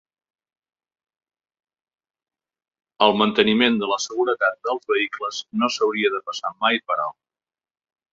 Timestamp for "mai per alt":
6.67-7.19